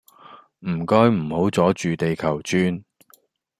[0.67, 2.83] 唔該唔好阻住地球轉